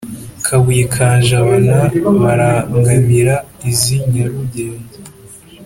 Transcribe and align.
kabuye 0.45 0.83
ka 0.93 1.07
jabana 1.25 1.79
barangamira 2.21 3.35
iz’i 3.71 3.97
nyarugenge, 4.11 4.97